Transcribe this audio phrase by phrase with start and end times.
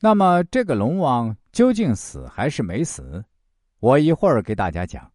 [0.00, 3.24] 那么这个龙王究竟死还是没死？
[3.80, 5.10] 我一会儿给大家讲。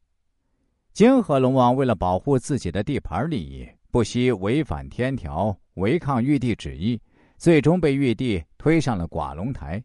[0.93, 7.01] 泾河龙王为了保护自己的地盘利益，不惜违反天条，违抗玉帝旨意，
[7.37, 9.81] 最终被玉帝推上了寡龙台。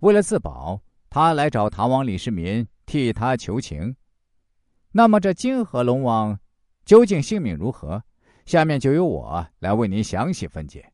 [0.00, 0.80] 为了自保，
[1.10, 3.94] 他来找唐王李世民替他求情。
[4.92, 6.38] 那么这泾河龙王
[6.84, 8.00] 究竟性命如何？
[8.44, 10.92] 下面就由我来为您详细分解。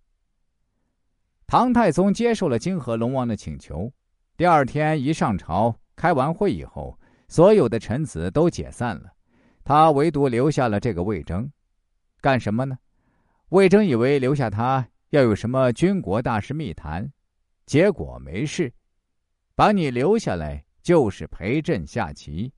[1.52, 3.92] 唐太宗接受了泾河龙王的请求，
[4.38, 6.98] 第二天一上朝，开完会以后。
[7.28, 9.12] 所有的臣子都解散了，
[9.62, 11.46] 他唯独留下了这个魏征，
[12.22, 12.78] 干什么呢？
[13.50, 17.12] 魏征以为留下他要有什么军国大事密谈，
[17.66, 18.72] 结果没事，
[19.54, 22.50] 把你留下来就是陪朕下棋。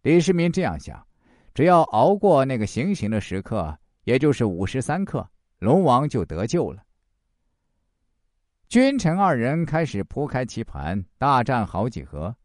[0.00, 1.06] 李世民这样想，
[1.52, 6.82] 只要熬过那个行刑的时刻，也就是午时三刻，龙王就得救了。
[8.68, 12.36] 君臣二人开始铺开棋盘，大战好几合。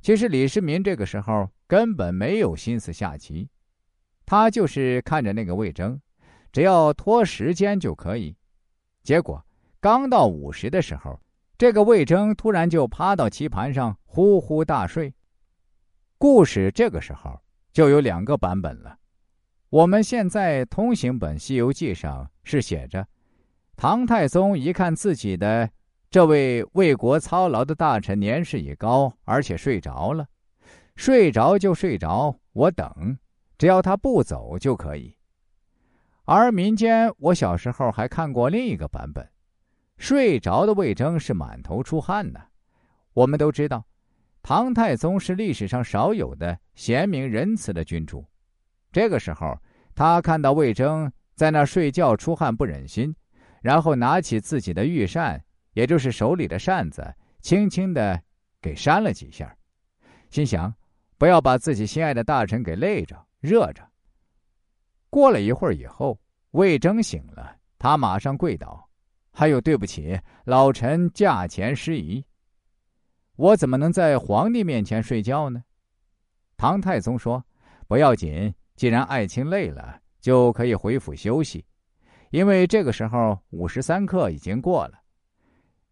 [0.00, 3.48] 其实李世民这个时候根本没有心思下棋，
[4.26, 6.00] 他就是看着那个魏征，
[6.50, 8.36] 只要拖时间就可以。
[9.04, 9.40] 结果
[9.78, 11.20] 刚到午时的时候，
[11.56, 15.14] 这个魏征突然就趴到棋盘上呼呼大睡。
[16.18, 17.40] 故事这个时候
[17.72, 18.98] 就有两个版本了。
[19.70, 23.06] 我们现在通行本《西游记》上是写着，
[23.76, 25.70] 唐太宗一看自己的。
[26.10, 30.26] 这位为国操劳的大臣年事已高，而且睡着了。
[30.94, 33.16] 睡着就睡着，我等，
[33.56, 35.16] 只要他不走就可以。
[36.26, 39.26] 而民间，我小时候还看过另一个版本：
[39.96, 42.38] 睡着的魏征是满头出汗呢。
[43.14, 43.82] 我们都知道，
[44.42, 48.22] 唐太宗是历史上少有的贤明仁慈的君主。
[48.92, 49.58] 这个时候，
[49.94, 53.16] 他看到魏征在那睡觉出汗不忍心，
[53.62, 55.42] 然后拿起自己的御扇。
[55.74, 58.22] 也就是手里的扇子，轻轻的
[58.60, 59.56] 给扇了几下，
[60.28, 60.74] 心想
[61.16, 63.82] 不要把自己心爱的大臣给累着、热着。
[65.08, 66.20] 过了一会儿以后，
[66.50, 68.86] 魏征醒了，他马上跪倒
[69.32, 72.22] ：“还有对不起，老臣驾前失仪。
[73.36, 75.64] 我怎么能在皇帝面前睡觉呢？”
[76.58, 77.42] 唐太宗说
[77.88, 81.64] ：“不要紧，既然爱卿累了，就可以回府休息，
[82.32, 84.98] 因为这个时候午时三刻已经过了。”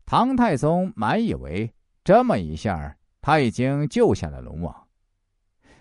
[0.04, 4.74] 唐太宗满以为这么一下，他已经救下了龙王。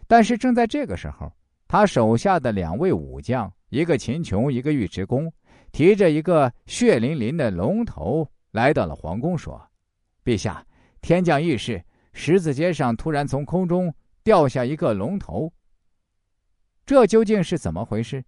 [0.05, 1.31] 但是正在这个时候，
[1.67, 5.31] 他手下的两位武将，一个秦琼，一个尉迟恭，
[5.71, 9.59] 提着一个血淋淋的龙头来到了皇宫，说
[10.23, 10.63] ：“陛下，
[11.01, 11.83] 天降异事，
[12.13, 13.91] 十字街上突然从空中
[14.23, 15.51] 掉下一个龙头。
[16.85, 18.23] 这究竟是怎么回事？”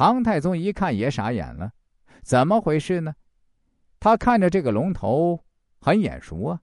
[0.00, 1.70] 唐太宗一看也傻眼了，
[2.22, 3.12] 怎么回事呢？
[3.98, 5.38] 他看着这个龙头，
[5.78, 6.60] 很眼熟啊，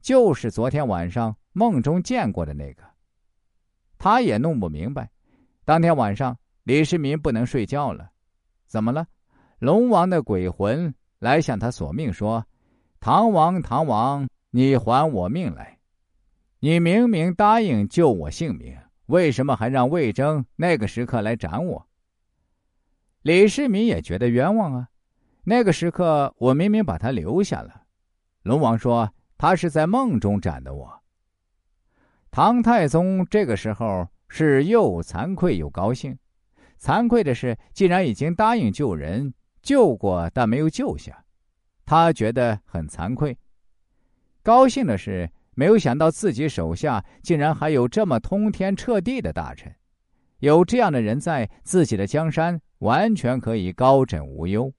[0.00, 2.84] 就是昨天晚上梦中见过的那个。
[3.98, 5.10] 他也弄不明白，
[5.64, 8.08] 当天晚上李世民不能睡觉了，
[8.68, 9.08] 怎么了？
[9.58, 12.46] 龙王的鬼魂来向他索命，说
[13.00, 15.80] ：“唐王，唐王，你还我命来！
[16.60, 21.84] 你明明答应救我性命，为什么还让魏征那个时刻来斩我？”
[23.26, 24.88] 李世民也觉得冤枉啊。
[25.42, 27.82] 那个时刻，我明明把他留下了。
[28.44, 31.02] 龙王说他是在梦中斩的我。
[32.30, 36.16] 唐太宗这个时候是又惭愧又高兴。
[36.78, 41.24] 惭愧的是，既然已经答应救人，救过但没有救下，
[41.84, 43.36] 他觉得很惭愧。
[44.44, 49.74] 高兴的是，没有想到自己手下竟然还有这么通天彻地的大臣，
[50.38, 54.72] 有这样的人在，自己的江山完全可以高枕无忧。